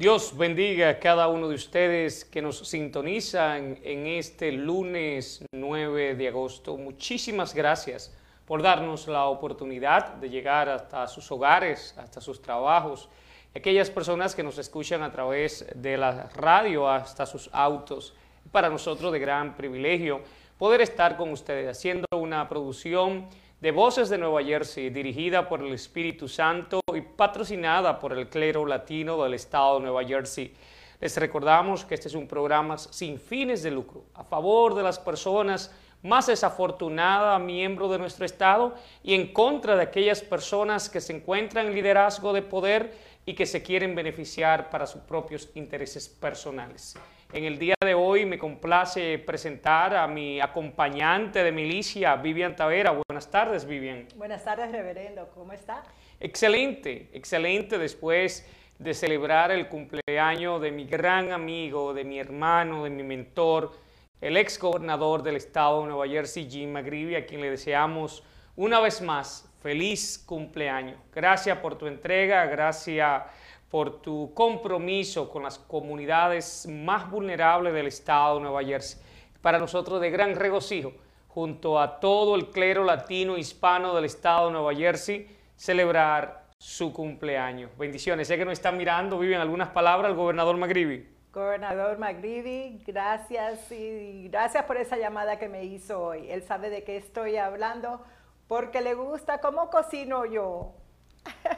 [0.00, 6.28] Dios bendiga a cada uno de ustedes que nos sintonizan en este lunes 9 de
[6.28, 6.78] agosto.
[6.78, 8.10] Muchísimas gracias
[8.46, 13.10] por darnos la oportunidad de llegar hasta sus hogares, hasta sus trabajos.
[13.54, 18.14] Aquellas personas que nos escuchan a través de la radio hasta sus autos.
[18.50, 20.22] Para nosotros de gran privilegio
[20.56, 23.28] poder estar con ustedes haciendo una producción
[23.60, 28.64] de Voces de Nueva Jersey, dirigida por el Espíritu Santo y patrocinada por el clero
[28.64, 30.54] latino del estado de Nueva Jersey.
[30.98, 34.98] Les recordamos que este es un programa sin fines de lucro, a favor de las
[34.98, 41.14] personas más desafortunadas, miembros de nuestro estado, y en contra de aquellas personas que se
[41.14, 42.94] encuentran en liderazgo de poder
[43.26, 46.96] y que se quieren beneficiar para sus propios intereses personales.
[47.32, 52.90] En el día de hoy me complace presentar a mi acompañante de milicia, Vivian Tavera.
[53.06, 54.08] Buenas tardes, Vivian.
[54.16, 55.28] Buenas tardes, reverendo.
[55.32, 55.84] ¿Cómo está?
[56.18, 58.44] Excelente, excelente después
[58.80, 63.74] de celebrar el cumpleaños de mi gran amigo, de mi hermano, de mi mentor,
[64.20, 68.24] el ex gobernador del estado de Nueva Jersey, Jim McGreevy, a quien le deseamos
[68.56, 70.98] una vez más feliz cumpleaños.
[71.14, 73.22] Gracias por tu entrega, gracias
[73.70, 79.00] por tu compromiso con las comunidades más vulnerables del estado de Nueva Jersey.
[79.40, 80.92] Para nosotros de gran regocijo,
[81.28, 87.70] junto a todo el clero latino hispano del estado de Nueva Jersey, celebrar su cumpleaños.
[87.78, 88.28] Bendiciones.
[88.28, 91.08] Sé que nos están mirando, viven algunas palabras el gobernador McGreevy.
[91.32, 96.28] Gobernador McGreevy, gracias y gracias por esa llamada que me hizo hoy.
[96.28, 98.02] Él sabe de qué estoy hablando
[98.48, 100.74] porque le gusta cómo cocino yo.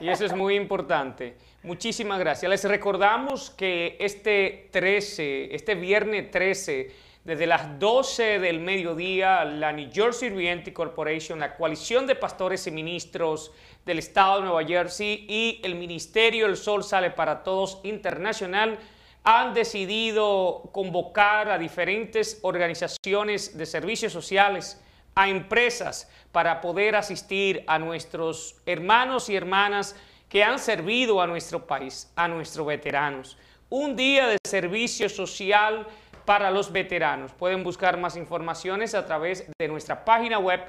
[0.00, 1.36] Y eso es muy importante.
[1.62, 2.50] Muchísimas gracias.
[2.50, 6.90] Les recordamos que este 13, este viernes 13,
[7.24, 12.72] desde las 12 del mediodía, la New Jersey Realty Corporation, la coalición de pastores y
[12.72, 13.52] ministros
[13.86, 18.78] del estado de Nueva Jersey y el Ministerio El Sol Sale para Todos Internacional
[19.24, 24.82] han decidido convocar a diferentes organizaciones de servicios sociales,
[25.14, 29.94] a empresas, para poder asistir a nuestros hermanos y hermanas
[30.28, 33.36] que han servido a nuestro país, a nuestros veteranos.
[33.68, 35.86] Un día de servicio social
[36.24, 37.32] para los veteranos.
[37.32, 40.60] Pueden buscar más informaciones a través de nuestra página web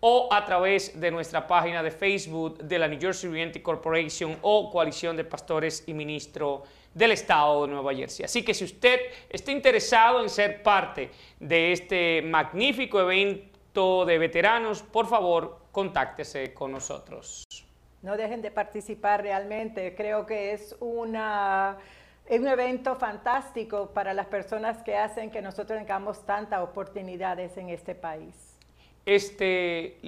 [0.00, 4.70] o a través de nuestra página de Facebook de la New Jersey Realty Corporation o
[4.70, 6.62] Coalición de Pastores y Ministro
[6.94, 8.24] del Estado de Nueva Jersey.
[8.24, 14.82] Así que si usted está interesado en ser parte de este magnífico evento de veteranos,
[14.82, 17.44] por favor, contáctese con nosotros.
[18.02, 19.94] No dejen de participar realmente.
[19.94, 21.76] Creo que es una,
[22.28, 27.94] un evento fantástico para las personas que hacen que nosotros tengamos tantas oportunidades en este
[27.94, 28.34] país.
[29.06, 29.98] Este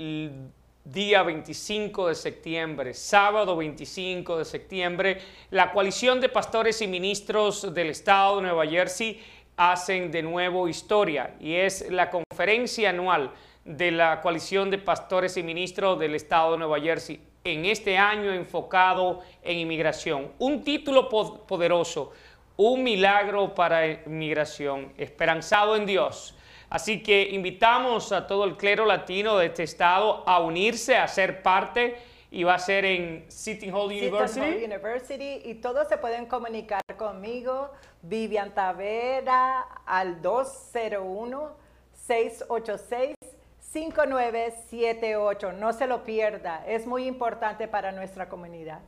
[0.84, 5.18] día 25 de septiembre, sábado 25 de septiembre,
[5.50, 9.20] la coalición de pastores y ministros del estado de Nueva Jersey
[9.56, 13.30] hacen de nuevo historia y es la conferencia anual
[13.64, 18.32] de la coalición de pastores y ministros del estado de Nueva Jersey en este año
[18.32, 20.32] enfocado en inmigración.
[20.38, 22.12] Un título poderoso,
[22.56, 26.36] un milagro para inmigración, esperanzado en Dios.
[26.70, 31.42] Así que invitamos a todo el clero latino de este estado a unirse, a ser
[31.42, 31.96] parte
[32.30, 34.40] y va a ser en City Hall University.
[34.40, 41.50] Hall University y todos se pueden comunicar conmigo, Vivian Tavera, al 201
[41.92, 43.14] 686
[43.72, 45.52] 5978.
[45.52, 48.80] No se lo pierda, es muy importante para nuestra comunidad.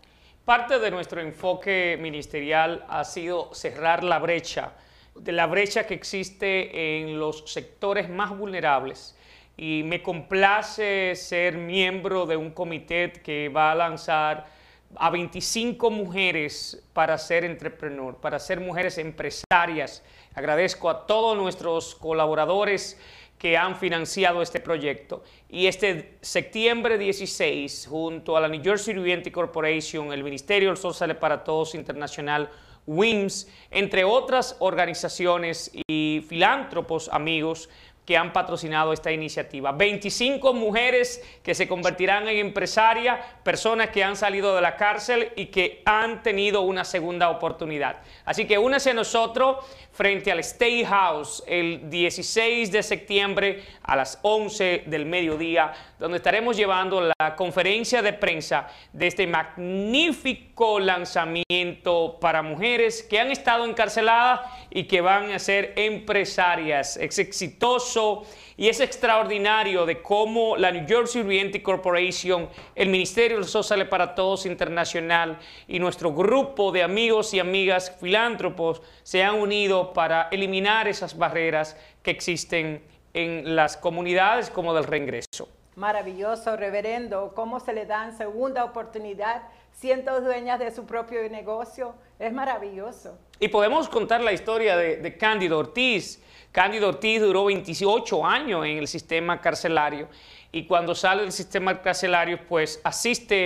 [0.44, 4.72] Parte de nuestro enfoque ministerial ha sido cerrar la brecha,
[5.14, 9.16] de la brecha que existe en los sectores más vulnerables.
[9.56, 14.52] Y me complace ser miembro de un comité que va a lanzar
[14.96, 20.04] a 25 mujeres para ser entrepreneur, para ser mujeres empresarias.
[20.34, 23.00] Agradezco a todos nuestros colaboradores
[23.38, 25.22] que han financiado este proyecto.
[25.48, 31.44] Y este septiembre 16, junto a la New Jersey Realty Corporation, el Ministerio Social para
[31.44, 32.50] Todos Internacional,
[32.86, 37.68] WIMS, entre otras organizaciones y filántropos amigos,
[38.04, 39.72] que han patrocinado esta iniciativa.
[39.72, 45.46] 25 mujeres que se convertirán en empresarias, personas que han salido de la cárcel y
[45.46, 47.96] que han tenido una segunda oportunidad.
[48.24, 54.18] Así que únese a nosotros frente al State House el 16 de septiembre a las
[54.22, 62.42] 11 del mediodía, donde estaremos llevando la conferencia de prensa de este magnífico lanzamiento para
[62.42, 64.40] mujeres que han estado encarceladas
[64.74, 66.98] y que van a ser empresarias.
[66.98, 68.24] Es exitoso
[68.56, 74.44] y es extraordinario de cómo la New Jersey Realty Corporation, el Ministerio Social para Todos
[74.46, 75.38] Internacional
[75.68, 81.76] y nuestro grupo de amigos y amigas filántropos se han unido para eliminar esas barreras
[82.02, 82.82] que existen
[83.14, 85.48] en las comunidades como del reingreso.
[85.76, 89.42] Maravilloso, reverendo, cómo se le dan segunda oportunidad
[89.74, 91.94] siendo dueñas de su propio negocio.
[92.18, 93.18] Es maravilloso.
[93.40, 96.22] Y podemos contar la historia de, Cándido Ortiz.
[96.52, 100.08] Cándido Ortiz duró 28 años en el sistema carcelario
[100.52, 103.44] y cuando sale del sistema carcelario, pues asiste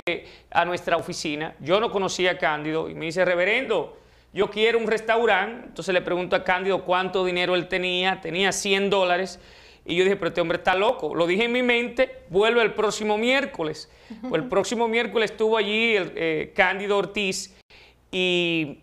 [0.51, 1.55] a nuestra oficina.
[1.59, 3.97] Yo no conocía a Cándido y me dice, reverendo,
[4.31, 5.69] yo quiero un restaurante.
[5.69, 8.21] Entonces le pregunto a Cándido cuánto dinero él tenía.
[8.21, 9.39] Tenía 100 dólares.
[9.89, 11.15] Y yo dije, pero este hombre está loco.
[11.15, 13.89] Lo dije en mi mente, vuelve el próximo miércoles.
[14.21, 17.57] Pues el próximo miércoles estuvo allí el eh, Cándido Ortiz
[18.11, 18.77] y,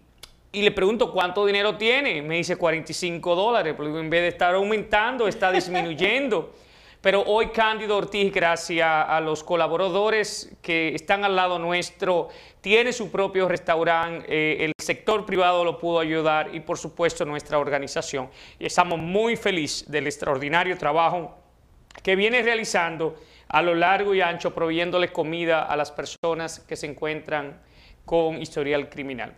[0.53, 2.23] le pregunto cuánto dinero tiene.
[2.23, 3.75] Me dice 45 dólares.
[3.77, 6.53] Pero en vez de estar aumentando, está disminuyendo.
[7.07, 12.31] Pero hoy Cándido Ortiz, gracias a los colaboradores que están al lado nuestro,
[12.61, 17.61] tiene su propio restaurante, eh, el sector privado lo pudo ayudar y por supuesto nuestra
[17.61, 18.29] organización.
[18.59, 21.37] Y estamos muy felices del extraordinario trabajo
[22.03, 23.15] que viene realizando
[23.47, 27.61] a lo largo y ancho, proveyéndole comida a las personas que se encuentran
[28.05, 29.33] con historial criminal.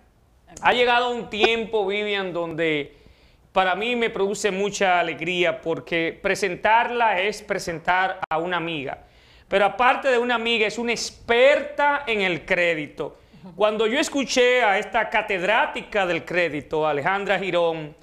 [0.62, 2.97] Ha llegado un tiempo, Vivian, donde
[3.58, 9.02] para mí me produce mucha alegría porque presentarla es presentar a una amiga.
[9.49, 13.19] Pero aparte de una amiga, es una experta en el crédito.
[13.56, 17.96] Cuando yo escuché a esta catedrática del crédito, Alejandra Girón,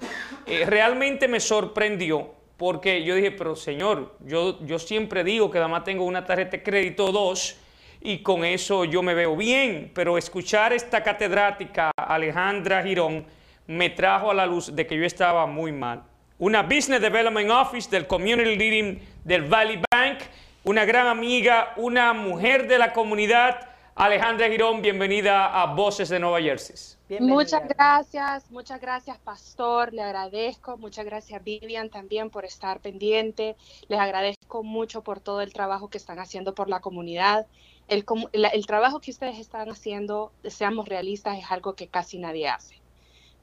[0.44, 5.84] eh, realmente me sorprendió porque yo dije, pero señor, yo, yo siempre digo que además
[5.84, 7.56] tengo una tarjeta de crédito dos
[8.02, 13.24] y con eso yo me veo bien, pero escuchar esta catedrática Alejandra Girón
[13.66, 16.02] me trajo a la luz de que yo estaba muy mal.
[16.38, 20.18] Una Business Development Office del Community Leading del Valley Bank,
[20.64, 23.70] una gran amiga, una mujer de la comunidad.
[23.94, 26.76] Alejandra Girón, bienvenida a Voces de Nueva Jersey.
[27.20, 33.56] Muchas gracias, muchas gracias Pastor, le agradezco, muchas gracias Vivian también por estar pendiente,
[33.88, 37.46] les agradezco mucho por todo el trabajo que están haciendo por la comunidad.
[37.88, 42.82] El, el trabajo que ustedes están haciendo, seamos realistas, es algo que casi nadie hace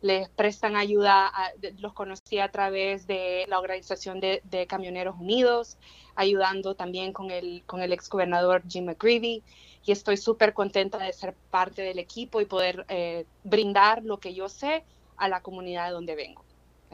[0.04, 1.32] les prestan ayuda,
[1.80, 5.78] los conocí a través de la organización de, Camioneros Unidos,
[6.16, 9.42] ayudando también con el, con el ex gobernador Jim McGreevy,
[9.86, 14.34] y estoy súper contenta de ser parte del equipo y poder eh, brindar lo que
[14.34, 14.84] yo sé
[15.16, 16.44] a la comunidad de donde vengo.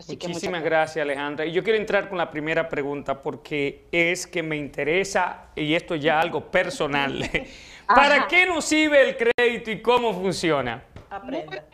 [0.07, 1.45] Muchísimas gracias Alejandra.
[1.47, 5.95] Y yo quiero entrar con la primera pregunta porque es que me interesa, y esto
[5.95, 7.27] ya algo personal,
[7.87, 10.83] ¿para qué nos sirve el crédito y cómo funciona?
[11.09, 11.65] Aprenda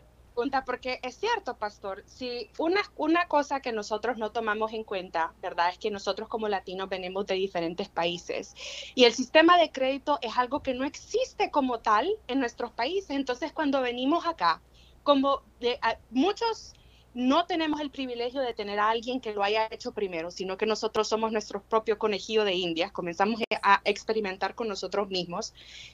[0.66, 5.70] porque es cierto, pastor, si una, una cosa que nosotros no tomamos en cuenta, ¿verdad?
[5.70, 8.54] Es que nosotros como latinos venimos de diferentes países
[8.96, 13.12] y el sistema de crédito es algo que no existe como tal en nuestros países.
[13.12, 14.62] Entonces, cuando venimos acá,
[15.04, 15.80] como de,
[16.10, 16.74] muchos
[17.16, 20.66] no tenemos el privilegio de tener a alguien que lo haya hecho primero, sino que
[20.66, 25.54] nosotros somos nuestro propio conejillo de indias, comenzamos a experimentar con nosotros mismos.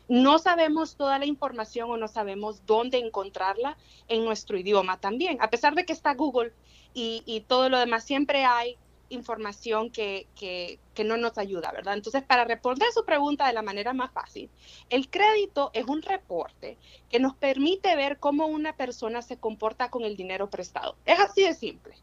[0.09, 5.51] No sabemos toda la información o no sabemos dónde encontrarla en nuestro idioma también, a
[5.51, 6.53] pesar de que está Google
[6.95, 8.77] y, y todo lo demás, siempre hay
[9.11, 11.95] información que, que, no nos ayuda, ¿verdad?
[11.95, 14.49] Entonces, para responder su pregunta de la manera más fácil,
[14.89, 16.77] el crédito es un reporte
[17.09, 20.95] que nos permite ver cómo una persona se comporta con el dinero prestado.
[21.05, 21.95] Es así de simple.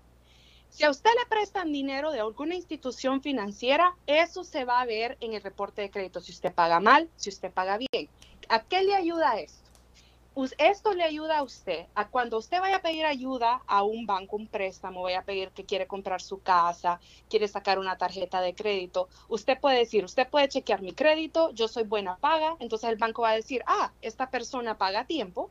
[0.69, 5.17] Si a usted le prestan dinero de alguna institución financiera, eso se va a ver
[5.21, 8.09] en el reporte de crédito, si usted paga mal, si usted paga bien.
[8.49, 9.68] ¿A qué le ayuda esto?
[10.59, 14.37] Esto le ayuda a usted a cuando usted vaya a pedir ayuda a un banco,
[14.37, 18.55] un préstamo, vaya a pedir que quiere comprar su casa, quiere sacar una tarjeta de
[18.55, 22.97] crédito, usted puede decir, usted puede chequear mi crédito, yo soy buena paga, entonces el
[22.97, 25.51] banco va a decir, ah, esta persona paga tiempo,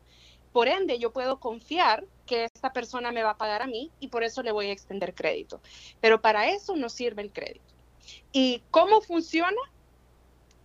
[0.54, 4.08] por ende yo puedo confiar que esta persona me va a pagar a mí y
[4.08, 5.62] por eso le voy a extender crédito.
[6.02, 7.74] Pero para eso no sirve el crédito.
[8.32, 9.58] ¿Y cómo funciona?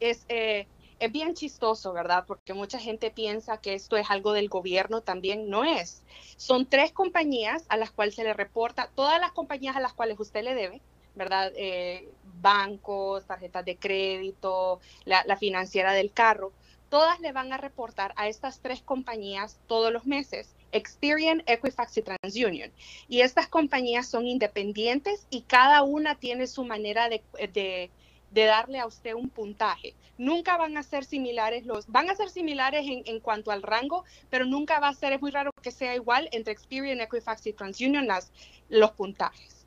[0.01, 0.67] Es, eh,
[1.03, 2.25] es bien chistoso, ¿verdad?
[2.29, 6.05] Porque mucha gente piensa que esto es algo del gobierno, también no es.
[6.37, 10.21] Son tres compañías a las cuales se le reporta, todas las compañías a las cuales
[10.21, 10.81] usted le debe,
[11.17, 11.51] ¿verdad?
[11.57, 12.09] Eh,
[12.41, 16.53] bancos, tarjetas de crédito, la, financiera del carro,
[16.89, 20.55] todas le van a reportar a estas tres compañías todos los meses.
[20.71, 22.71] Experian, Equifax y TransUnion.
[23.09, 27.91] Y estas compañías son independientes y cada una tiene su manera de
[28.33, 29.95] de darle a usted un puntaje.
[30.19, 34.45] Nunca van a ser similares los, van a ser similares en, cuanto al rango, pero
[34.45, 38.07] nunca va a ser, es muy raro que sea igual entre Experian, Equifax y TransUnion
[38.07, 38.33] las,
[38.69, 39.67] los puntajes.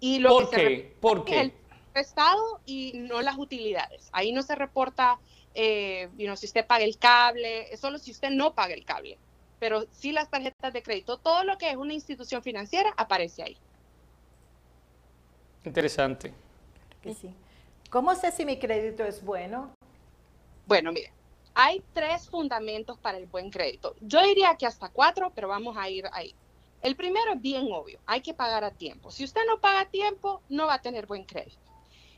[0.00, 0.96] Y lo ¿Por qué?
[1.00, 1.40] ¿Por qué?
[1.40, 1.52] el
[1.92, 4.08] prestado y no las utilidades.
[4.12, 5.18] Ahí no se reporta
[5.54, 9.18] eh, si usted paga el cable, solo si usted no paga el cable.
[9.58, 13.56] Pero sí las tarjetas de crédito, todo lo que es una institución financiera aparece ahí.
[15.64, 16.32] Interesante.
[17.04, 17.34] sí.
[17.90, 19.74] ¿Cómo sé si mi crédito es bueno?
[20.66, 21.12] Bueno, mire,
[21.54, 23.96] hay tres fundamentos para el buen crédito.
[24.00, 26.32] Yo diría que hasta cuatro, pero vamos a ir ahí.
[26.82, 29.10] El primero es bien obvio, hay que pagar a tiempo.
[29.10, 31.58] Si usted no paga a tiempo, no va a tener buen crédito.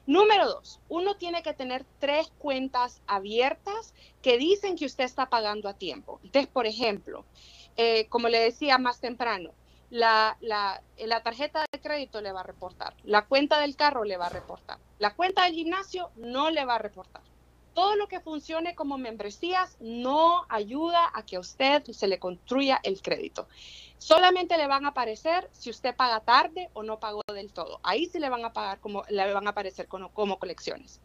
[0.05, 5.71] Número dos, uno tiene que tener tres cuentas abiertas que dicen que usted está pagando
[5.71, 6.21] a tiempo.
[6.23, 7.25] Entonces, por ejemplo,
[7.79, 9.53] eh, como le decía más temprano,
[9.93, 14.17] la, la, la, tarjeta de crédito le va a reportar, la cuenta del carro le
[14.17, 17.21] va a reportar, la cuenta del gimnasio no le va a reportar.
[17.75, 22.81] Todo lo que funcione como membresías no ayuda a que a usted se le construya
[22.83, 23.49] el crédito.
[23.99, 27.79] Solamente le van a aparecer si usted paga tarde o no pagó del todo.
[27.83, 31.03] Ahí sí le van a pagar como le van a aparecer como, como colecciones.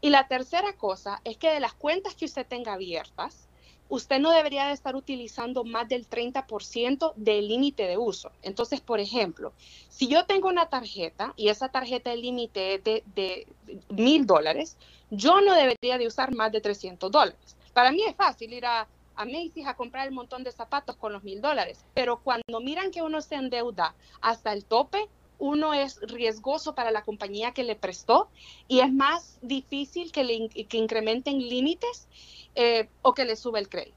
[0.00, 3.49] Y la tercera cosa es que de las cuentas que usted tenga abiertas,
[3.90, 8.32] usted no debería de estar utilizando más del 30% del límite de uso.
[8.42, 9.52] Entonces, por ejemplo,
[9.90, 13.46] si yo tengo una tarjeta y esa tarjeta el límite es de
[13.90, 14.78] mil dólares,
[15.10, 17.56] yo no debería de usar más de 300 dólares.
[17.74, 18.88] Para mí es fácil ir a
[19.20, 21.84] a Macy's a comprar el montón de zapatos con los mil dólares.
[21.92, 27.02] Pero cuando miran que uno se endeuda hasta el tope, uno es riesgoso para la
[27.02, 28.28] compañía que le prestó
[28.68, 32.06] y es más difícil que, le, que incrementen límites
[32.54, 33.96] eh, o que le sube el crédito.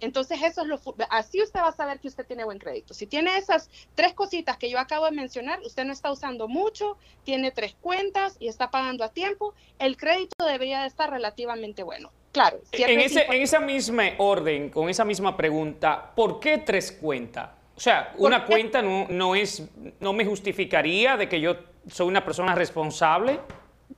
[0.00, 2.94] Entonces, eso es lo así usted va a saber que usted tiene buen crédito.
[2.94, 6.96] Si tiene esas tres cositas que yo acabo de mencionar, usted no está usando mucho,
[7.24, 12.10] tiene tres cuentas y está pagando a tiempo, el crédito debería de estar relativamente bueno.
[12.32, 12.60] Claro.
[12.72, 17.50] En, ese, en esa misma orden, con esa misma pregunta, ¿por qué tres cuentas?
[17.80, 19.62] O sea, una cuenta no, no, es,
[20.00, 21.56] no me justificaría de que yo
[21.90, 23.40] soy una persona responsable.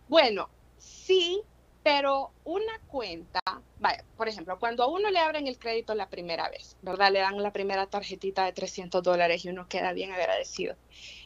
[0.07, 0.49] Bueno,
[0.79, 1.43] sí,
[1.83, 3.41] pero una cuenta,
[3.81, 7.11] vaya, por ejemplo, cuando a uno le abren el crédito la primera vez, ¿verdad?
[7.11, 10.77] Le dan la primera tarjetita de 300 dólares y uno queda bien agradecido.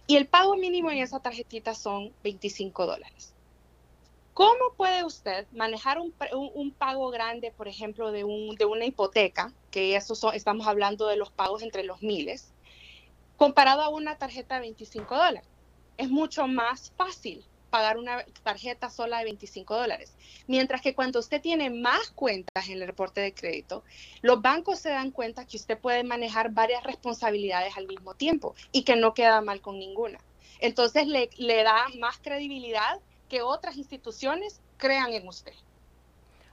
[0.07, 3.35] Y el pago mínimo en esa tarjetita son 25 dólares.
[4.37, 10.67] ¿Cómo puede usted manejar un, pago grande, por ejemplo, de, una hipoteca, que eso estamos
[10.67, 12.53] hablando de los pagos entre los miles,
[13.39, 15.49] comparado a una tarjeta de 25 dólares?
[15.97, 20.15] Es mucho más fácil pagar una tarjeta sola de 25 dólares.
[20.47, 23.85] Mientras que cuando usted tiene más cuentas en el reporte de crédito,
[24.21, 28.83] los bancos se dan cuenta que usted puede manejar varias responsabilidades al mismo tiempo y
[28.83, 30.19] que no queda mal con ninguna.
[30.61, 35.55] Entonces le, le da más credibilidad que otras instituciones crean en usted.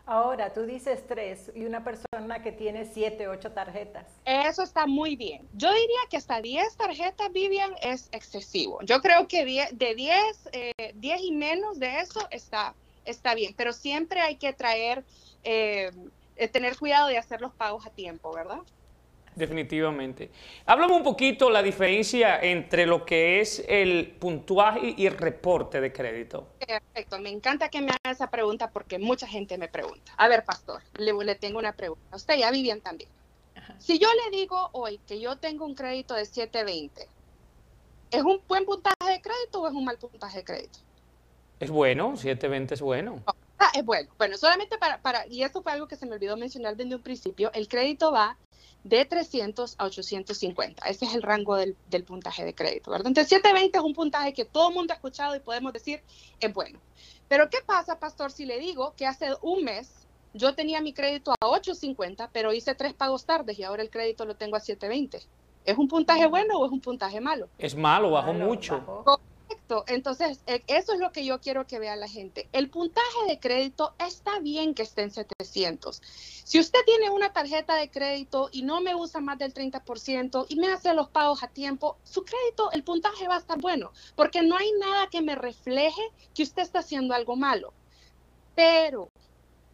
[0.06, 4.06] Ahora, tú dices tres y una persona que tiene siete, ocho tarjetas.
[4.26, 5.48] Eso está muy bien.
[5.54, 8.80] Yo diría que hasta diez tarjetas, Vivian, es excesivo.
[8.84, 12.76] Yo creo que de diez, eh, diez y menos de eso está,
[13.06, 15.06] está bien, pero siempre hay que traer,
[15.46, 15.92] eh,
[16.36, 18.60] eh, tener cuidado de hacer los pagos a tiempo, ¿verdad?
[19.36, 20.30] Definitivamente.
[20.66, 25.92] Háblame un poquito la diferencia entre lo que es el puntuaje y el reporte de
[25.92, 26.48] crédito.
[26.66, 30.14] Perfecto, me encanta que me haga esa pregunta porque mucha gente me pregunta.
[30.18, 32.04] A ver, pastor, le, tengo una pregunta.
[32.12, 33.10] A usted ya Vivian también.
[33.80, 37.08] Si yo le digo hoy que yo tengo un crédito de 720,
[38.12, 40.80] ¿es un buen puntaje de crédito o es un mal puntaje de crédito?
[41.60, 43.24] Es bueno, 720 es bueno.
[43.58, 44.10] Ah, es bueno.
[44.18, 47.02] Bueno, solamente para, para, y esto fue algo que se me olvidó mencionar desde un
[47.02, 48.38] principio, el crédito va
[48.84, 50.86] de 300 a 850.
[50.88, 51.76] Ese es el rango del,
[52.06, 53.08] puntaje de crédito, ¿verdad?
[53.08, 56.02] Entonces, 720 es un puntaje que todo el mundo ha escuchado y podemos decir
[56.40, 56.80] es bueno.
[57.28, 61.32] Pero, ¿qué pasa, pastor, si le digo que hace un mes yo tenía mi crédito
[61.32, 65.26] a 850, pero hice tres pagos tardes y ahora el crédito lo tengo a 720?
[65.66, 67.48] ¿Es un puntaje bueno o es un puntaje malo?
[67.58, 69.06] Es malo, bajó mucho.
[69.88, 72.48] Entonces, e, eso es lo que yo quiero que vea la gente.
[72.52, 76.02] El puntaje de crédito está bien que esté en 700.
[76.44, 80.56] Si usted tiene una tarjeta de crédito y no me usa más del 30% y
[80.58, 84.42] me hace los pagos a tiempo, su crédito, el puntaje va a estar bueno, porque
[84.42, 86.02] no hay nada que me refleje
[86.36, 87.74] que usted está haciendo algo malo.
[88.56, 89.10] Pero,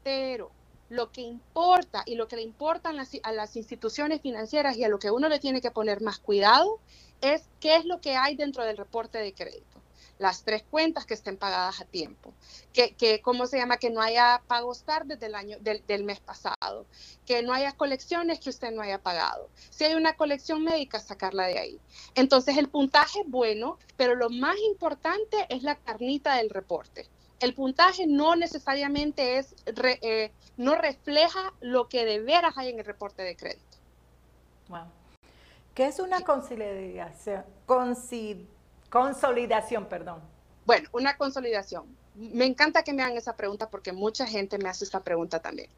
[0.03, 0.51] pero,
[0.89, 4.99] lo que importa y lo que le importan a las instituciones financieras y a lo
[4.99, 6.79] que uno le tiene que poner más cuidado
[7.21, 9.79] es qué es lo que hay dentro del reporte de crédito.
[10.17, 12.33] Las tres cuentas que estén pagadas a tiempo.
[12.73, 13.77] Que, que ¿cómo se llama?
[13.77, 16.85] Que no haya pagos tardes del, año, del, del mes pasado.
[17.25, 19.49] Que no haya colecciones que usted no haya pagado.
[19.69, 21.79] Si hay una colección médica, sacarla de ahí.
[22.15, 27.07] Entonces el puntaje es bueno, pero lo más importante es la carnita del reporte.
[27.39, 32.85] El puntaje no necesariamente es, eh, no refleja lo que de veras hay en el
[32.85, 33.77] reporte de crédito.
[34.67, 34.98] Wow.
[35.79, 37.45] ¿Qué es una conciliación?
[38.89, 40.19] Consolidación, perdón.
[40.65, 41.85] Bueno, una consolidación.
[42.15, 45.69] Me encanta que me hagan esa pregunta porque mucha gente me hace esta pregunta también.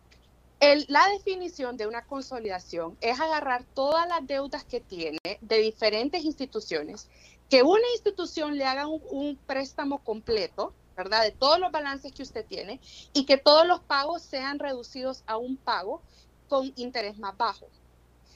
[0.87, 7.07] la definición de una consolidación es agarrar todas las deudas que tiene de diferentes instituciones,
[7.47, 11.21] que una institución le haga un préstamo completo, ¿verdad?
[11.21, 12.79] De todos los balances que usted tiene
[13.13, 16.01] y que todos los pagos sean reducidos a un pago
[16.49, 17.67] con interés más bajo.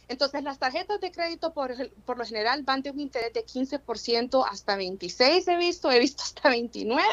[0.07, 1.73] Entonces, las tarjetas de crédito por,
[2.05, 6.23] por lo general van de un interés de 15% hasta 26, he visto, he visto
[6.23, 7.03] hasta 29.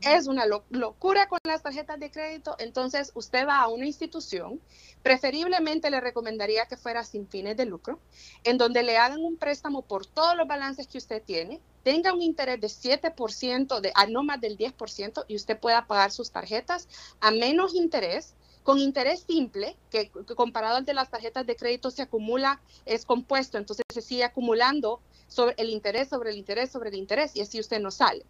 [0.00, 2.54] Es una locura con las tarjetas de crédito.
[2.58, 4.60] Entonces, usted va a una institución,
[5.02, 7.98] preferiblemente le recomendaría que fuera sin fines de lucro,
[8.44, 12.22] en donde le hagan un préstamo por todos los balances que usted tiene, tenga un
[12.22, 16.88] interés de 7%, de, a no más del 10%, y usted pueda pagar sus tarjetas
[17.20, 18.34] a menos interés
[18.68, 23.56] con interés simple, que, comparado al de las tarjetas de crédito se acumula, es compuesto,
[23.56, 27.58] entonces se sigue acumulando sobre el interés, sobre el interés, sobre el interés, y así
[27.58, 28.26] usted no sale.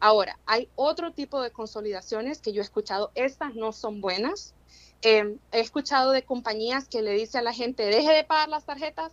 [0.00, 4.54] Ahora, hay otro tipo de consolidaciones que yo he escuchado, estas no son buenas.
[5.02, 8.66] Em, he escuchado de compañías que le dice a la gente, deje de pagar las
[8.66, 9.12] tarjetas.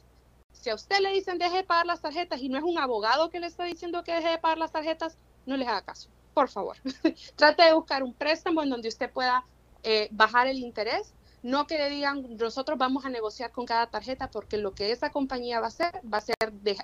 [0.53, 3.29] Si a usted le dicen deje de pagar las tarjetas y no es un abogado
[3.29, 6.49] que le está diciendo que deje de pagar las tarjetas, no les haga caso, por
[6.49, 6.77] favor.
[7.35, 9.45] Trate de buscar un préstamo en donde usted pueda
[9.83, 11.13] eh, bajar el interés,
[11.43, 15.11] no que le digan nosotros vamos a negociar con cada tarjeta porque lo que esa
[15.11, 16.35] compañía va a hacer va a ser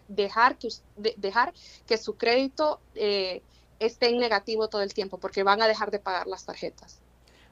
[0.10, 0.68] dejar, que,
[1.15, 1.53] dejar
[1.88, 3.41] que su crédito eh,
[3.79, 7.00] esté en negativo todo el tiempo porque van a dejar de pagar las tarjetas.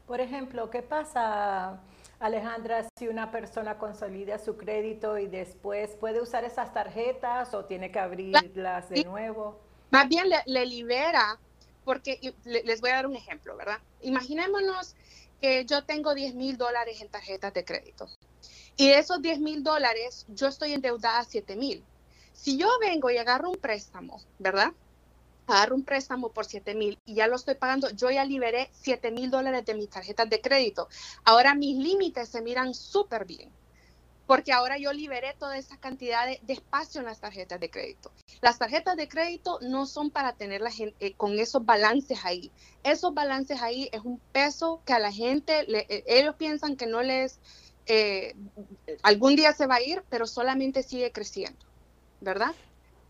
[0.06, 1.80] Por ejemplo, ¿qué pasa,
[2.20, 7.92] Alejandra, si una persona consolida su crédito y después puede usar esas tarjetas o tiene
[7.92, 9.60] que abrirlas de nuevo?
[9.92, 11.38] Más bien le, libera,
[11.84, 13.80] porque les voy a dar un ejemplo, ¿verdad?
[14.02, 14.96] Imaginémonos
[15.42, 18.08] que yo tengo 10 mil dólares en tarjetas de crédito.
[18.76, 21.84] Y de esos 10 mil dólares, yo estoy endeudada a 7 mil.
[22.34, 24.72] Si yo vengo y agarro un préstamo, ¿verdad?
[25.48, 29.12] Agarro un préstamo por 7 mil y ya lo estoy pagando, yo ya liberé 7
[29.12, 30.88] mil dólares de mis tarjetas de crédito.
[31.24, 33.52] Ahora mis límites se miran súper bien
[34.28, 38.12] porque ahora yo liberé toda esa cantidad de, espacio en las tarjetas de crédito.
[38.42, 42.52] Las tarjetas de crédito no son para tenerlas eh, con esos balances ahí.
[42.84, 47.02] Esos balances ahí es un peso que a la gente, eh, ellos piensan que no
[47.02, 47.40] les,
[47.86, 48.36] eh,
[49.02, 51.66] algún día se va a ir, pero solamente sigue creciendo,
[52.20, 52.54] ¿verdad?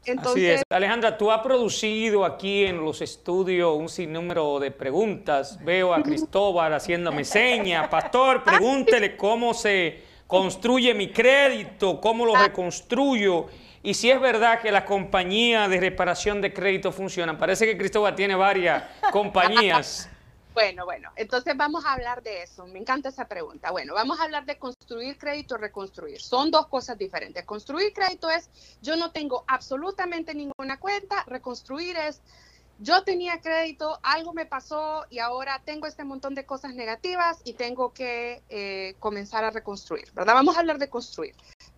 [0.06, 0.64] Entonces, Así es.
[0.70, 5.60] Alejandra, tú has producido aquí en los estudios un sinnúmero de preguntas.
[5.66, 7.88] Veo a Cristóbal haciéndome señas.
[7.88, 12.44] Pastor, pregúntele cómo se construye mi crédito, cómo lo ah.
[12.44, 13.48] reconstruyo
[13.84, 17.38] y si es verdad que las compañías de reparación de crédito funcionan.
[17.38, 20.10] Parece que Cristóbal tiene varias compañías.
[20.54, 22.66] Bueno, bueno, entonces vamos a hablar de eso.
[22.66, 23.72] Me encanta esa pregunta.
[23.72, 26.20] Bueno, vamos a hablar de construir crédito reconstruir.
[26.20, 27.46] Son dos cosas diferentes.
[27.46, 28.50] Construir crédito es
[28.82, 31.24] yo no tengo absolutamente ninguna cuenta.
[31.28, 32.22] Reconstruir es
[32.80, 37.54] yo tenía crédito, algo me pasó y ahora tengo este montón de cosas negativas y
[37.54, 40.36] tengo que eh, comenzar a reconstruir, ¿verdad?
[40.36, 41.36] Vamos a hablar de construir.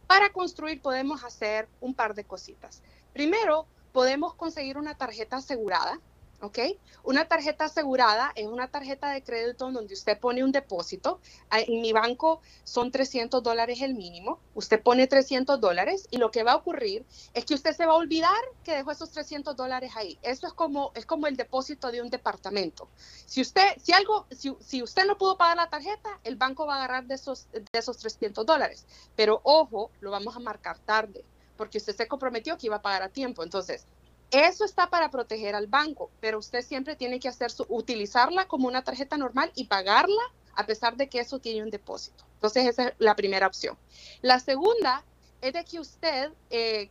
[0.07, 2.81] Para construir podemos hacer un par de cositas.
[3.13, 5.99] Primero, podemos conseguir una tarjeta asegurada
[6.41, 6.59] ¿ok?
[7.03, 11.19] Una tarjeta asegurada es una tarjeta de crédito donde usted pone un depósito.
[11.49, 14.39] Ah, en mi banco son 300 dólares el mínimo.
[14.55, 17.93] Usted pone 300 dólares y lo que va a ocurrir es que usted se va
[17.93, 20.17] a olvidar que dejó esos 300 dólares ahí.
[20.21, 22.89] Eso es como, es como el depósito de un departamento.
[23.25, 26.75] Si usted, si algo, si, si usted no pudo pagar la tarjeta, el banco va
[26.75, 28.85] a agarrar de esos, de esos 300 dólares.
[29.15, 31.23] Pero ojo, lo vamos a marcar tarde
[31.59, 33.43] porque usted se comprometió que iba a pagar a tiempo.
[33.43, 33.85] Entonces,
[34.31, 38.67] eso está para proteger al banco, pero usted siempre tiene que hacer su, utilizarla como
[38.67, 40.21] una tarjeta normal y pagarla
[40.55, 42.25] a pesar de que eso tiene un depósito.
[42.33, 43.77] Entonces, esa es la primera opción.
[44.21, 45.03] La segunda
[45.41, 46.89] es de que usted eh,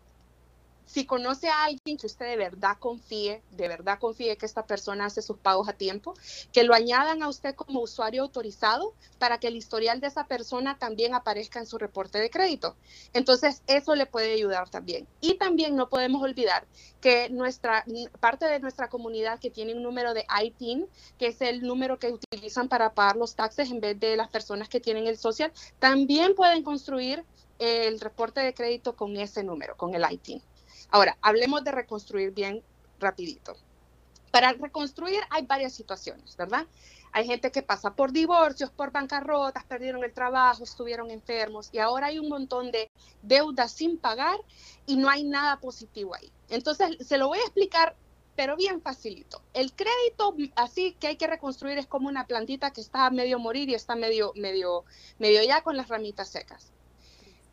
[0.88, 5.04] si conoce a alguien que usted de verdad confíe, de verdad confíe que esta persona
[5.04, 6.14] hace sus pagos a tiempo,
[6.50, 10.78] que lo añadan a usted como usuario autorizado para que el historial de esa persona
[10.78, 12.74] también aparezca en su reporte de crédito.
[13.12, 15.06] Entonces, eso le puede ayudar también.
[15.20, 16.66] Y también no podemos olvidar
[17.02, 17.84] que nuestra
[18.18, 20.86] parte de nuestra comunidad que tiene un número de ITIN,
[21.18, 24.70] que es el número que utilizan para pagar los taxes en vez de las personas
[24.70, 27.26] que tienen el social, también pueden construir
[27.58, 30.40] el reporte de crédito con ese número, con el ITIN.
[30.90, 32.62] Ahora, hablemos de reconstruir bien
[32.98, 33.56] rapidito.
[34.30, 36.66] Para reconstruir hay varias situaciones, ¿verdad?
[37.12, 42.08] Hay gente que pasa por divorcios, por bancarrotas, perdieron el trabajo, estuvieron enfermos y ahora
[42.08, 42.90] hay un montón de
[43.22, 44.38] deudas sin pagar
[44.86, 46.30] y no hay nada positivo ahí.
[46.50, 47.96] Entonces, se lo voy a explicar,
[48.36, 49.42] pero bien facilito.
[49.54, 53.68] El crédito así que hay que reconstruir es como una plantita que está medio morir
[53.70, 54.84] y está medio, medio,
[55.18, 56.72] medio ya con las ramitas secas.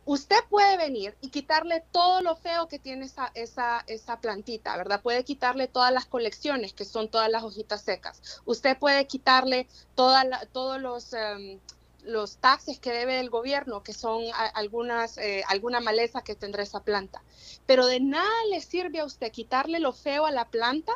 [0.06, 5.02] Usted puede venir y quitarle todo lo feo que tiene esa, esa, esa, plantita, ¿verdad?
[5.02, 8.40] Puede quitarle todas las colecciones, que son todas las hojitas secas.
[8.46, 11.58] Usted puede quitarle todos los, um,
[12.04, 14.22] los taxes que debe el gobierno, que son
[14.54, 17.22] algunas, eh, alguna maleza que tendrá esa planta.
[17.66, 20.92] Pero de nada le sirve a usted quitarle lo feo a la planta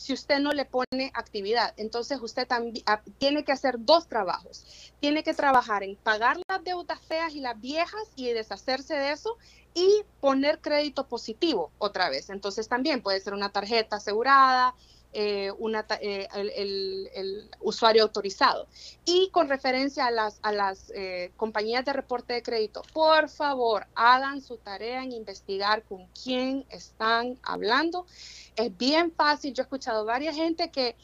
[0.00, 1.74] si usted no le pone actividad.
[1.76, 4.64] Entonces usted también ah, tiene que hacer dos trabajos.
[4.98, 9.36] Tiene que trabajar en pagar las deudas feas y las viejas y deshacerse de eso
[9.74, 12.30] y poner crédito positivo otra vez.
[12.30, 14.74] Entonces también puede ser una tarjeta asegurada,
[15.12, 18.68] eh, una, eh, el, usuario autorizado.
[19.04, 23.86] Y con referencia a las, a las eh, compañías de reporte de crédito, por favor,
[23.96, 28.06] hagan su tarea en investigar con quién están hablando.
[28.54, 29.52] Es bien fácil.
[29.52, 30.96] Yo he escuchado varias gente que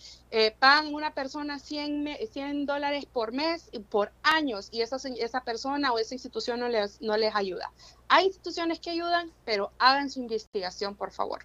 [0.59, 5.99] pagan una persona 100, 100 dólares por mes por años y esa, esa persona o
[5.99, 7.73] esa institución no les, no les ayuda.
[8.09, 11.45] Hay instituciones que ayudan, pero hagan su investigación, por favor.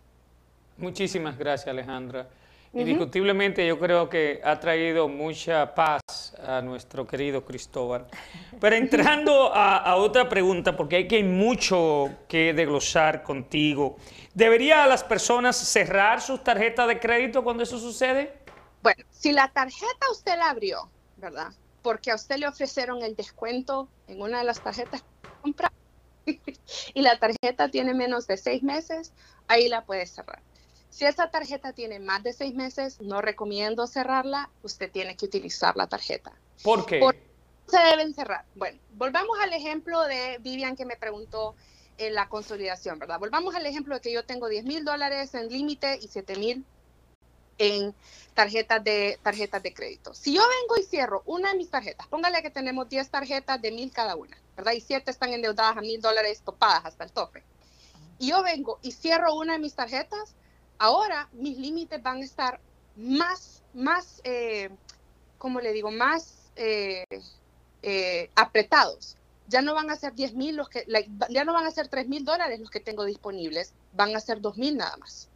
[0.77, 2.27] Muchísimas gracias, Alejandra.
[2.73, 6.01] Indiscutiblemente yo creo que ha traído mucha paz
[6.41, 8.07] a nuestro querido Cristóbal.
[8.61, 13.97] Pero entrando a, otra pregunta, porque hay que hay mucho que desglosar contigo.
[14.33, 18.33] ¿Debería las personas cerrar sus tarjetas de crédito cuando eso sucede?
[18.81, 21.51] Bueno, si la tarjeta usted la abrió, ¿verdad?
[21.81, 25.71] Porque a usted le ofrecieron el descuento en una de las tarjetas que compra
[26.25, 29.11] y la tarjeta tiene menos de seis meses,
[29.49, 30.41] ahí la puede cerrar.
[30.91, 34.49] Si esa tarjeta tiene más de seis meses, no recomiendo cerrarla.
[34.61, 36.31] Usted tiene que utilizar la tarjeta.
[36.63, 36.99] ¿Por qué?
[37.67, 38.43] se deben cerrar.
[38.55, 41.55] Bueno, volvamos al ejemplo de Vivian que me preguntó
[41.97, 43.17] en la consolidación, ¿verdad?
[43.17, 46.65] Volvamos al ejemplo de que yo tengo 10 mil dólares en límite y 7 mil
[47.57, 47.95] en
[48.33, 50.13] tarjetas de, tarjetas de crédito.
[50.13, 53.71] Si yo vengo y cierro una de mis tarjetas, póngale que tenemos 10 tarjetas de
[53.71, 54.73] mil cada una, ¿verdad?
[54.73, 57.43] Y 7 están endeudadas a mil dólares topadas hasta el tope.
[58.19, 60.35] Y yo vengo y cierro una de mis tarjetas,
[60.81, 62.59] Ahora mis límites van a estar
[62.95, 64.71] más, más, eh,
[65.37, 67.05] como le digo, más eh,
[67.83, 69.15] eh, apretados.
[69.47, 70.83] Ya no van a ser 10 mil los que,
[71.29, 74.41] ya no van a ser 3 mil dólares los que tengo disponibles, van a ser
[74.41, 75.29] 2 mil nada más.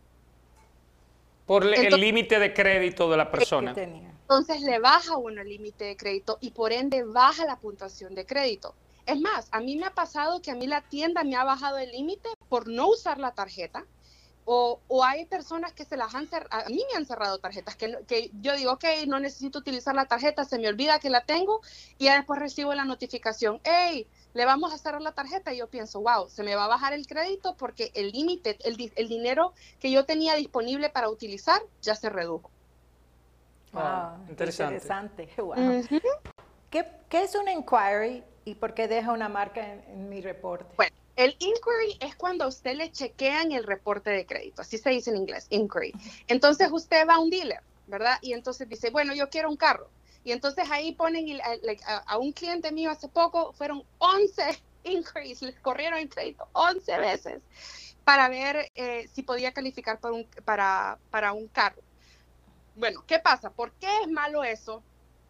[1.45, 3.75] Por el límite de crédito de la persona.
[3.77, 8.25] Entonces le baja uno el límite de crédito y por ende baja la puntuación de
[8.25, 8.73] crédito.
[9.05, 11.77] Es más, a mí me ha pasado que a mí la tienda me ha bajado
[11.77, 13.85] el límite por no usar la tarjeta
[14.45, 17.97] o, hay personas que se las han cerrado, a mí me han cerrado tarjetas, que,
[18.07, 21.61] que, yo digo, ok, no necesito utilizar la tarjeta, se me olvida que la tengo
[21.97, 26.01] y después recibo la notificación, hey, le vamos a cerrar la tarjeta y yo pienso,
[26.01, 29.89] wow, se me va a bajar el crédito porque el límite, el, el, dinero que
[29.89, 32.51] yo tenía disponible para utilizar ya se redujo.
[33.71, 35.29] Wow, interesante.
[36.69, 40.73] ¿Qué, ¿Qué, es una inquiry y por qué deja una marca en, en mi reporte?
[40.75, 44.89] Bueno, el inquiry es cuando a usted le chequean el reporte de crédito, así se
[44.89, 45.93] dice en inglés, inquiry.
[46.27, 48.17] Entonces usted va a un dealer, ¿verdad?
[48.21, 49.89] Y entonces dice, bueno, yo quiero un carro.
[50.23, 51.39] Y entonces ahí ponen
[52.07, 57.41] a, un cliente mío hace poco, fueron 11 inquiries, les corrieron el crédito 11 veces
[58.03, 61.81] para ver eh, si podía calificar para un, para, para un carro.
[62.75, 63.49] Bueno, ¿qué pasa?
[63.49, 64.83] ¿Por qué es malo eso?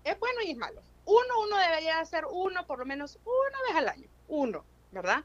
[0.04, 0.82] Es bueno y es malo.
[1.06, 4.10] Uno, uno debería hacer uno por lo menos una vez al año.
[4.28, 5.24] Uno, ¿verdad?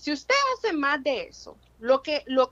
[0.00, 2.50] Si usted hace más de eso, lo que, lo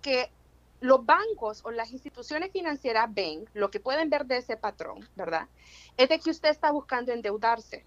[0.81, 5.49] los bancos o las instituciones financieras ven, lo que pueden ver de ese patrón, ¿verdad?
[5.97, 7.87] Es de que usted está buscando endeudarse.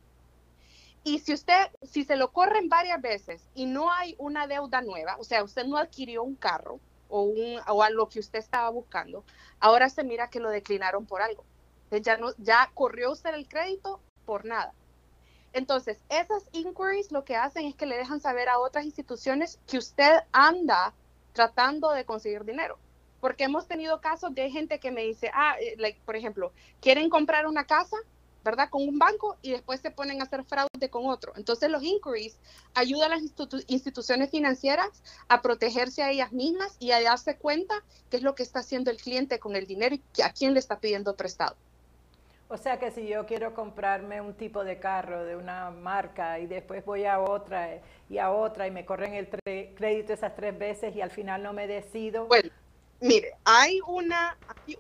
[1.04, 5.16] Y si usted, si se lo corren varias veces y no hay una deuda nueva,
[5.20, 9.24] o sea, usted no adquirió un carro o, un, o algo que usted estaba buscando,
[9.60, 11.46] ahora se mira que lo declinaron por algo.
[11.92, 14.74] Ya, no, ya corrió usted el crédito por nada.
[15.54, 19.78] Entonces, esas inquiries lo que hacen es que le dejan saber a otras instituciones que
[19.78, 20.94] usted anda
[21.34, 22.78] tratando de conseguir dinero.
[23.20, 27.46] Porque hemos tenido casos de gente que me dice, ah, eh, por ejemplo, quieren comprar
[27.46, 27.98] una casa,
[28.44, 28.70] ¿verdad?
[28.70, 31.34] Con un banco y después se ponen a hacer fraude con otro.
[31.36, 32.40] Entonces los inquiries
[32.74, 33.24] ayudan a las
[33.68, 38.44] instituciones financieras a protegerse a ellas mismas y a darse cuenta qué es lo que
[38.44, 41.56] está haciendo el cliente con el dinero y a quién le está pidiendo prestado.
[42.52, 46.48] O sea que si yo quiero comprarme un tipo de carro de una marca y
[46.48, 50.94] después voy a otra y a otra y me corren el crédito esas tres veces
[50.94, 52.26] y al final no me decido.
[52.26, 52.50] Bueno,
[53.00, 54.78] mire, hay una, hay,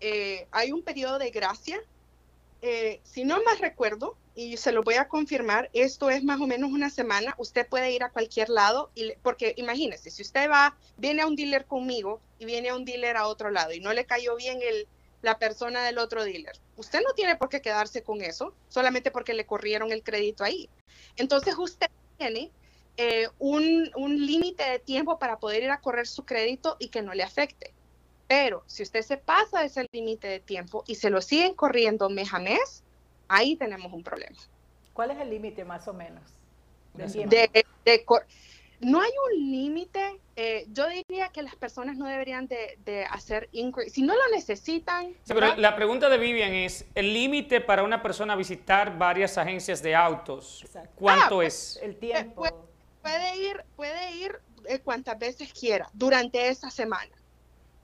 [0.00, 1.80] eh, un periodo de gracia.
[2.62, 6.48] Eh, si no más recuerdo, y se lo voy a confirmar, esto es más o
[6.48, 10.76] menos una semana, usted puede ir a cualquier lado, y, porque imagínese, si usted va,
[10.96, 13.92] viene a un dealer conmigo y viene a un dealer a otro lado y no
[13.92, 14.88] le cayó bien el,
[15.22, 16.58] la persona del otro dealer.
[16.76, 20.68] Usted no tiene por qué quedarse con eso solamente porque le corrieron el crédito ahí.
[21.16, 22.50] Entonces usted tiene
[22.96, 27.02] eh, un, un límite de tiempo para poder ir a correr su crédito y que
[27.02, 27.72] no le afecte.
[28.26, 32.10] Pero si usted se pasa de ese límite de tiempo y se lo siguen corriendo
[32.10, 32.82] mes a mes,
[33.28, 34.38] ahí tenemos un problema.
[34.92, 36.22] ¿Cuál es el límite más o menos?
[36.94, 38.04] De,
[38.82, 40.20] no hay un límite.
[40.34, 43.90] Eh, yo diría que las personas no deberían de, hacer inquiry.
[43.90, 45.14] Si no lo necesitan.
[45.24, 49.82] Sí, pero la pregunta de Vivian es, ¿el límite para una persona visitar varias agencias
[49.82, 50.64] de autos,
[50.94, 51.78] cuánto ah, es?
[51.82, 52.44] El tiempo.
[53.02, 57.10] Puede, ir, puede ir eh, cuantas veces quiera durante esa semana.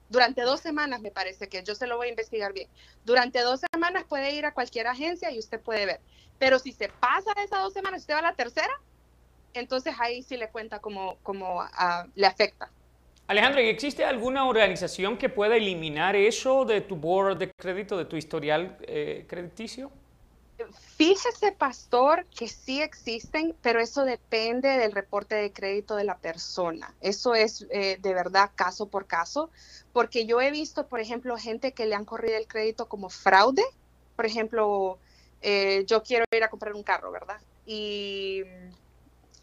[0.08, 2.68] Durante dos semanas me parece que yo se lo voy a investigar bien.
[3.04, 6.00] Durante dos semanas puede ir a cualquier agencia y usted puede ver.
[6.38, 8.72] Pero si se pasa esas dos semanas, usted va a la tercera,
[9.54, 12.70] entonces ahí sí le cuenta cómo, cómo ah, le afecta.
[13.26, 18.16] Alejandro, ¿existe alguna organización que pueda eliminar eso de tu board de crédito, de tu
[18.16, 19.90] historial eh, crediticio?
[20.96, 26.94] Fíjese, pastor, que sí existen, pero eso depende del reporte de crédito de la persona.
[27.00, 29.50] Eso es eh, de verdad caso por caso,
[29.92, 33.62] porque yo he visto, por ejemplo, gente que le han corrido el crédito como fraude.
[34.16, 34.98] Por ejemplo,
[35.42, 37.40] eh, yo quiero ir a comprar un carro, ¿verdad?
[37.64, 38.42] Y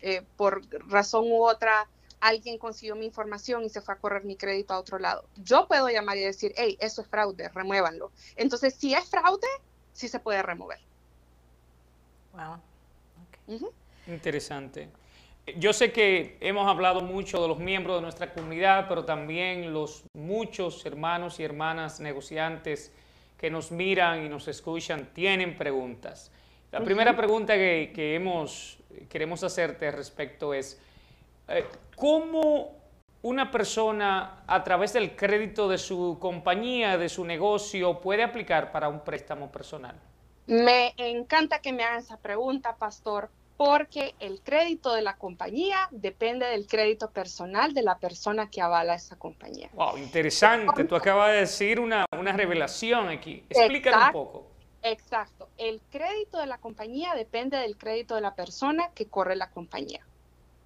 [0.06, 1.90] eh, por razón u otra
[2.20, 5.26] alguien consiguió mi información y se fue a correr mi crédito a otro lado.
[5.36, 8.12] Yo puedo llamar y decir, hey, eso es fraude, remuévanlo.
[8.36, 9.48] Entonces, si es fraude,
[9.94, 10.80] sí se puede remover.
[12.34, 12.62] Wow.
[14.08, 14.90] Interesante.
[15.58, 20.04] Yo sé que hemos hablado mucho de los miembros de nuestra comunidad, pero también los
[20.14, 22.92] muchos hermanos y hermanas negociantes
[23.38, 26.32] que nos miran y nos escuchan tienen preguntas.
[26.76, 28.76] La primera pregunta que, que hemos
[29.08, 30.78] queremos hacerte respecto es,
[31.48, 32.74] eh, ¿cómo
[33.22, 38.90] una persona a través del crédito de su compañía, de su negocio, puede aplicar para
[38.90, 39.96] un préstamo personal?
[40.48, 46.46] Me encanta que me hagan esa pregunta, pastor, porque el crédito de la compañía depende
[46.46, 49.70] del crédito personal de la persona que avala esa compañía.
[49.76, 50.84] Wow, interesante.
[50.84, 53.46] Tú acabas de decir una, una revelación aquí.
[53.50, 54.55] Explícame un poco.
[54.88, 55.50] Exacto.
[55.58, 60.06] El crédito de la compañía depende del crédito de la persona que corre la compañía.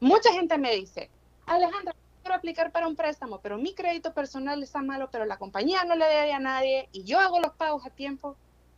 [0.01, 1.09] Mucha gente me dice,
[1.45, 5.85] Alejandra, quiero aplicar para un préstamo, pero mi crédito personal está malo, pero la compañía
[5.85, 8.35] no le debe a nadie y yo hago los pagos a tiempo.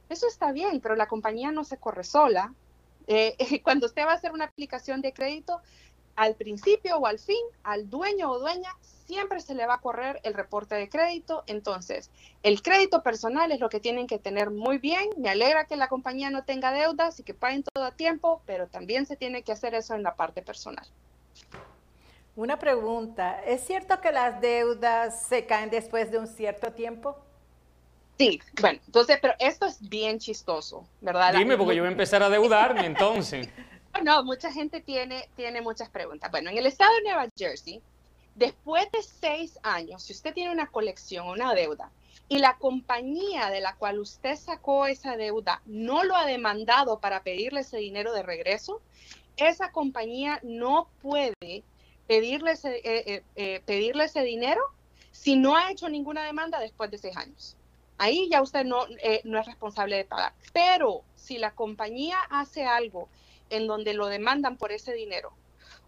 [0.09, 2.53] Eso está bien, pero la compañía no se corre sola.
[3.07, 5.59] Eh, cuando usted va a hacer una aplicación de crédito,
[6.21, 8.69] al principio o al fin, al dueño o dueña
[9.07, 11.43] siempre se le va a correr el reporte de crédito.
[11.47, 12.11] Entonces,
[12.43, 15.09] el crédito personal es lo que tienen que tener muy bien.
[15.17, 18.67] Me alegra que la compañía no tenga deudas y que paguen todo a tiempo, pero
[18.67, 20.85] también se tiene que hacer eso en la parte personal.
[22.35, 27.17] Una pregunta, ¿es cierto que las deudas se caen después de un cierto tiempo?
[28.19, 31.33] Sí, bueno, entonces, pero esto es bien chistoso, ¿verdad?
[31.33, 33.49] Dime, porque yo voy a empezar a deudarme entonces.
[34.03, 36.31] No, mucha gente tiene, tiene muchas preguntas.
[36.31, 37.81] Bueno, en el estado de Nueva Jersey,
[38.35, 41.91] Después de seis años, si usted tiene una colección, una deuda,
[42.29, 47.23] y la compañía de la cual usted sacó esa deuda no lo ha demandado para
[47.23, 48.81] pedirle ese dinero de regreso,
[49.35, 51.63] esa compañía no puede
[52.07, 54.61] pedirle ese, eh, eh, eh, pedirle ese dinero
[55.11, 57.57] si no ha hecho ninguna demanda después de seis años.
[57.97, 58.87] Ahí ya usted no,
[59.25, 60.33] no es responsable de pagar.
[60.53, 63.09] Pero si la compañía hace algo
[63.51, 65.33] en donde lo demandan por ese dinero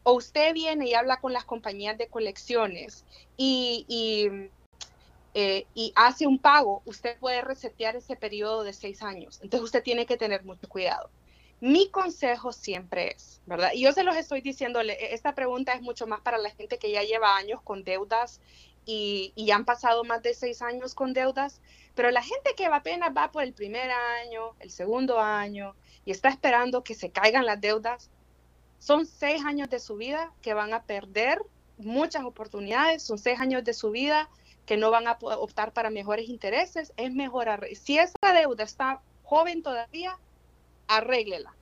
[0.04, 3.06] o usted viene y habla con las compañías de colecciones
[3.38, 3.86] y,
[5.34, 9.40] eh, y, hace un pago, usted puede resetear ese periodo de seis años.
[9.42, 11.10] Entonces usted tiene que tener mucho cuidado.
[11.62, 13.72] Mi consejo siempre es, ¿verdad?
[13.74, 16.92] Y yo se los estoy diciendo, esta pregunta es mucho más para la gente que
[16.92, 18.42] ya lleva años con deudas
[18.86, 21.62] y, y han pasado más de seis años con deudas,
[21.96, 25.74] pero la gente que apenas va por el primer año, el segundo año
[26.06, 28.10] y está esperando que se caigan las deudas,
[28.80, 31.42] son seis años de su vida que van a perder
[31.78, 34.30] muchas oportunidades, son seis años de su vida
[34.66, 36.94] que no van a optar para mejores intereses.
[36.98, 40.18] Es mejor, si esa deuda está joven todavía,
[40.88, 41.54] arréglela.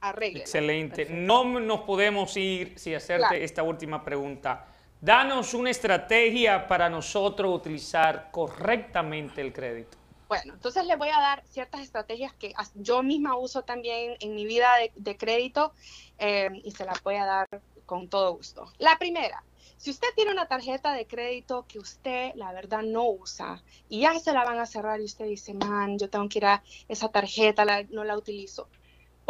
[0.00, 0.44] Arréglela.
[0.44, 1.06] Excelente.
[1.10, 4.66] No nos podemos ir sin hacerte esta última pregunta.
[5.00, 9.98] Danos una estrategia para nosotros utilizar correctamente el crédito.
[10.28, 14.44] Bueno, entonces les voy a dar ciertas estrategias que yo misma uso también en mi
[14.44, 15.72] vida de, crédito
[16.18, 17.48] eh, y se las voy a dar
[17.84, 18.66] con todo gusto.
[18.78, 19.44] La primera,
[19.76, 24.18] si usted tiene una tarjeta de crédito que usted, la verdad, no usa y ya
[24.18, 27.08] se la van a cerrar y usted dice, man, yo tengo que ir a esa
[27.08, 28.68] tarjeta, no la utilizo.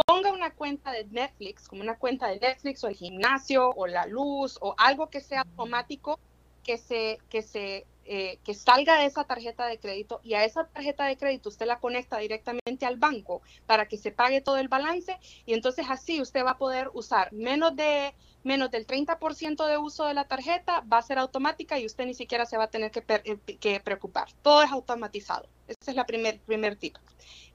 [0.06, 4.06] Ponga una cuenta de Netflix, como una cuenta de Netflix o el gimnasio o la
[4.06, 6.18] luz o algo que sea automático
[6.66, 10.64] que se, que se eh, que salga de esa tarjeta de crédito y a esa
[10.68, 14.68] tarjeta de crédito usted la conecta directamente al banco para que se pague todo el
[14.68, 19.78] balance y entonces así usted va a poder usar menos de menos del 30% de
[19.78, 22.70] uso de la tarjeta va a ser automática y usted ni siquiera se va a
[22.70, 24.28] tener que, eh, que preocupar.
[24.40, 25.48] Todo es automatizado.
[25.66, 26.96] Ese es el primer, primer tip.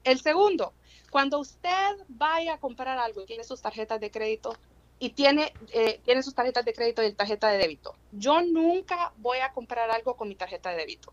[0.04, 0.74] El segundo,
[1.10, 4.54] cuando usted vaya a comprar algo y tiene sus tarjetas de crédito,
[5.02, 7.96] y tiene, eh, tiene sus tarjetas de crédito y tarjeta de débito.
[8.12, 11.12] Yo nunca voy a comprar algo con mi tarjeta de débito.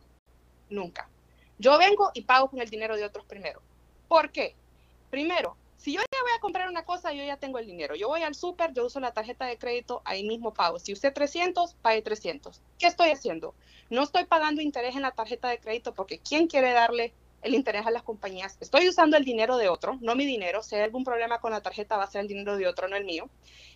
[0.70, 1.10] Nunca.
[1.58, 3.64] Yo vengo y pago con el dinero de otros primero.
[4.08, 4.54] ¿Por qué?
[5.10, 7.96] Primero, si yo ya voy a comprar una cosa, yo ya tengo el dinero.
[7.96, 10.78] Yo voy al súper, yo uso la tarjeta de crédito, ahí mismo pago.
[10.78, 12.62] Si usé 300, pague 300.
[12.78, 13.56] ¿Qué estoy haciendo?
[13.90, 17.86] No estoy pagando interés en la tarjeta de crédito porque ¿quién quiere darle el interés
[17.86, 18.58] a las compañías.
[18.60, 20.64] Estoy usando el dinero de otro, no mi dinero.
[20.64, 22.96] Si hay algún problema con la tarjeta, va a ser el dinero de otro, no
[22.96, 23.30] el mío.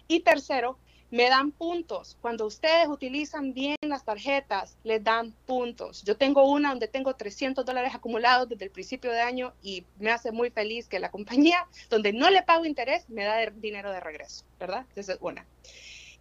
[0.07, 0.77] Y tercero,
[1.13, 2.17] me dan puntos.
[2.21, 6.03] Cuando ustedes utilizan bien las tarjetas, les dan puntos.
[6.03, 10.09] Yo tengo una donde tengo 300 dólares acumulados desde el principio de año y me
[10.09, 13.99] hace muy feliz que la compañía, donde no le pago interés, me da dinero de
[13.99, 14.87] regreso, ¿verdad?
[14.95, 15.45] Esa es una.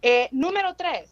[0.03, 1.09] Eh, número tres,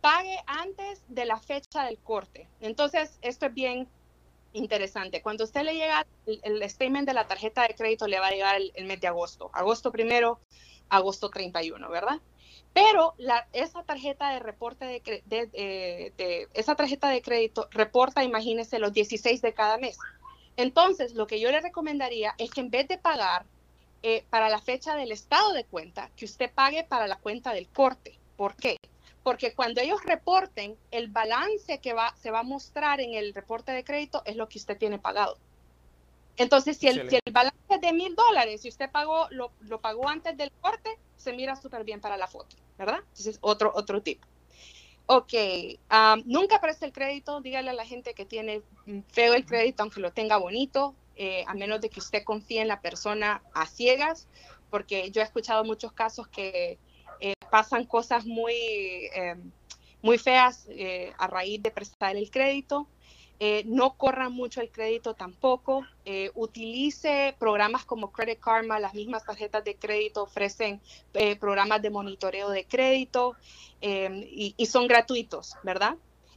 [0.00, 2.46] pague antes de la fecha del corte.
[2.60, 3.88] Entonces, esto es bien
[4.54, 5.20] interesante.
[5.20, 8.56] Cuando usted le llega el, statement de la tarjeta de crédito, le va a llegar
[8.74, 9.50] el, mes de agosto.
[9.52, 10.40] Agosto primero,
[10.88, 12.20] agosto 31, ¿verdad?
[12.72, 18.92] Pero la, esa tarjeta de reporte de, de, esa tarjeta de crédito reporta, imagínese, los
[18.92, 19.98] 16 de cada mes.
[20.56, 23.44] Entonces, lo que yo le recomendaría es que en vez de pagar
[24.02, 27.68] eh, para la fecha del estado de cuenta, que usted pague para la cuenta del
[27.68, 28.18] corte.
[28.36, 28.76] ¿Por qué?
[29.24, 33.72] Porque cuando ellos reporten, el balance que va, se va a mostrar en el reporte
[33.72, 35.38] de crédito es lo que usted tiene pagado.
[36.36, 40.52] Entonces, si el, balance es de mil dólares y usted pagó, lo, pagó antes del
[40.60, 42.98] corte, se mira súper bien para la foto, ¿verdad?
[42.98, 44.20] Entonces, otro, otro tip.
[45.06, 45.32] Ok,
[46.26, 48.62] nunca preste el crédito, dígale a la gente que tiene
[49.08, 52.68] feo el crédito, aunque lo tenga bonito, eh, a menos de que usted confíe en
[52.68, 54.28] la persona a ciegas,
[54.70, 56.78] porque yo he escuchado muchos casos que
[57.54, 59.36] pasan cosas muy, eh,
[60.02, 62.88] muy feas eh, a raíz de prestar el crédito.
[63.66, 65.86] no corra mucho el crédito tampoco.
[66.34, 70.80] utilice programas como Credit Karma, las mismas tarjetas de crédito ofrecen
[71.38, 73.36] programas de monitoreo de crédito
[73.80, 75.94] y, y son gratuitos, ¿verdad?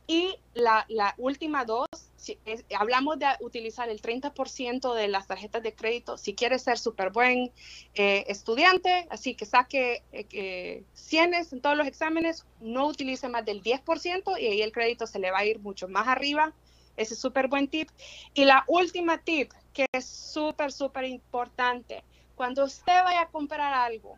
[0.09, 0.85] Y la,
[1.17, 2.39] última dos, si
[2.77, 7.51] hablamos de utilizar el 30% de las tarjetas de crédito si quieres ser súper buen
[7.93, 13.61] eh, estudiante, así que saque eh, 100 en todos los exámenes, no utilice más del
[13.61, 16.53] 10% y ahí el crédito se le va a ir mucho más arriba.
[16.95, 17.89] Ese es súper buen tip.
[18.33, 22.03] Y la última tip, que es súper, súper importante,
[22.35, 24.17] cuando usted vaya a comprar algo,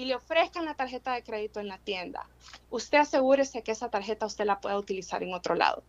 [0.00, 2.26] y le ofrezcan la tarjeta de crédito en la tienda,
[2.70, 5.82] usted asegúrese que esa tarjeta usted la pueda utilizar en otro lado.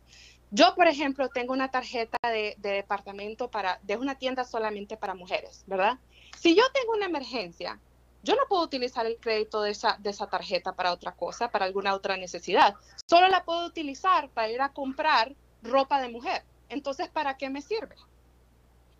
[0.49, 5.63] Yo, por ejemplo, tengo una tarjeta de, departamento para, de una tienda solamente para mujeres,
[5.65, 5.97] ¿verdad?
[6.37, 7.79] Si yo tengo una emergencia,
[8.21, 11.63] yo no puedo utilizar el crédito de esa, de esa tarjeta para otra cosa, para
[11.63, 12.75] alguna otra necesidad.
[13.09, 16.43] Solo la puedo utilizar para ir a comprar ropa de mujer.
[16.67, 17.95] Entonces, ¿para qué me sirve?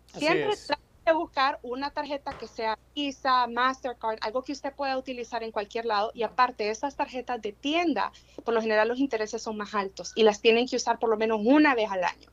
[0.06, 0.56] Siempre
[1.04, 5.86] de buscar una tarjeta que sea Visa, Mastercard, algo que usted pueda utilizar en cualquier
[5.86, 6.10] lado.
[6.14, 8.12] Y aparte, esas tarjetas de tienda,
[8.44, 11.16] por lo general los intereses son más altos y las tienen que usar por lo
[11.16, 12.28] menos una vez al año.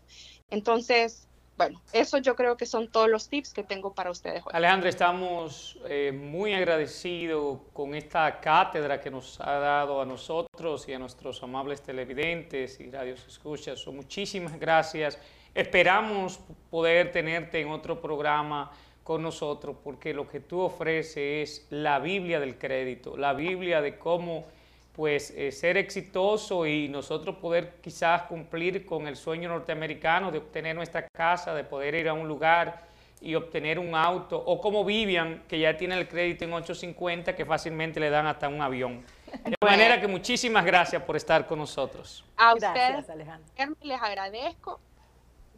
[0.50, 1.28] Entonces,
[1.60, 4.52] bueno, eso yo creo que son todos los tips que tengo para ustedes hoy.
[4.54, 10.94] Alejandra, estamos eh, muy agradecidos con esta cátedra que nos ha dado a nosotros y
[10.94, 13.86] a nuestros amables televidentes y radios escuchas.
[13.88, 15.20] muchísimas gracias.
[15.54, 18.72] Esperamos poder tenerte en otro programa
[19.04, 23.98] con nosotros porque lo que tú ofreces es la Biblia del crédito, la Biblia de
[23.98, 24.46] cómo
[24.94, 30.76] pues eh, ser exitoso y nosotros poder quizás cumplir con el sueño norteamericano de obtener
[30.76, 32.84] nuestra casa, de poder ir a un lugar
[33.22, 37.46] y obtener un auto, o como Vivian, que ya tiene el crédito en 850, que
[37.46, 39.04] fácilmente le dan hasta un avión.
[39.44, 42.24] De manera que muchísimas gracias por estar con nosotros.
[42.38, 43.48] A ustedes, Alejandro.
[43.82, 44.80] les agradezco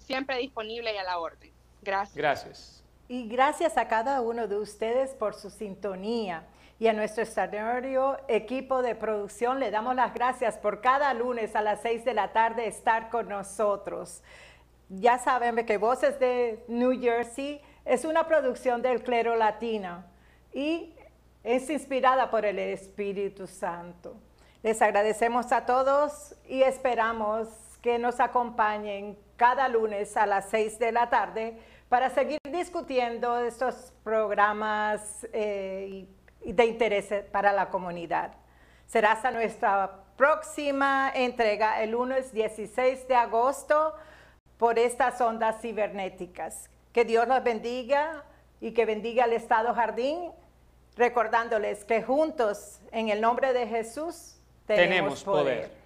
[0.02, 1.52] siempre disponible y a la orden.
[1.82, 2.16] Gracias.
[2.16, 2.84] Gracias.
[3.08, 6.46] Y gracias a cada uno de ustedes por su sintonía.
[6.80, 11.62] Y a nuestro extraordinario equipo de producción le damos las gracias por cada lunes a
[11.62, 14.24] las 6 de la tarde estar con nosotros.
[14.90, 20.04] Ya saben que Voces de New Jersey es una producción del clero latino
[20.54, 20.96] y
[21.44, 24.16] es inspirada por el Espíritu Santo.
[24.64, 27.48] Les agradecemos a todos y esperamos
[27.82, 31.58] que nos acompañen cada lunes a las 6 de la tarde
[31.90, 36.06] para seguir discutiendo estos programas eh,
[36.46, 38.34] de interés para la comunidad.
[38.86, 43.96] Será hasta nuestra próxima entrega el lunes 16 de agosto
[44.58, 46.70] por estas ondas cibernéticas.
[46.94, 48.24] Que Dios los bendiga
[48.60, 50.32] y que bendiga al Estado Jardín,
[50.96, 55.44] recordándoles que juntos, en el nombre de Jesús, tenemos, Tenemos poder.
[55.44, 55.81] poder.